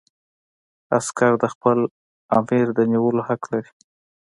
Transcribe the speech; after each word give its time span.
عسکر 0.97 1.31
د 1.39 1.45
خپل 1.53 1.77
آمر 2.37 2.67
د 2.77 2.79
نیولو 2.91 3.21
حق 3.27 3.41
لري. 3.51 3.71